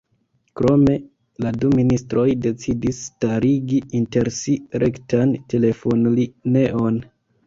Krome 0.59 0.93
la 1.43 1.49
du 1.63 1.67
ministroj 1.79 2.23
decidis 2.45 3.01
starigi 3.09 3.81
inter 3.99 4.31
si 4.39 4.55
rektan 4.85 5.35
telefonlineon. 5.55 6.99